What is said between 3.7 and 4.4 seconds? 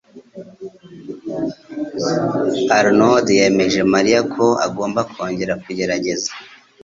Mariya